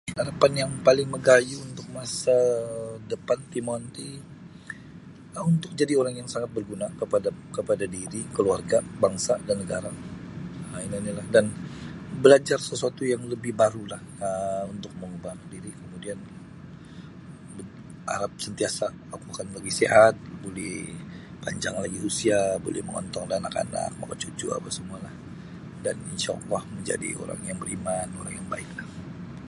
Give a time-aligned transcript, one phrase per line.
[0.21, 2.33] Arapan yang paling magayuh untuk masa
[3.11, 4.07] depan timoon ti
[5.39, 9.91] um untuk jadi orang yang sangat barguna kepada kepada diri keluarga bangsa dan nagara
[10.69, 11.45] um ino onilah dan
[12.23, 16.17] belajar sasuatu yang lebih barulah um untuk mengubah diri kemudian
[18.13, 20.13] harap sentiasa oku akan lebih sihat
[20.43, 20.73] buli
[21.45, 22.39] panjang lagi usia
[22.87, 25.15] mongontong da anak-anak makacucu dan apa semualah
[25.85, 28.87] dan insha Allah buli manjadi orang beriman dan orang yang baiklah.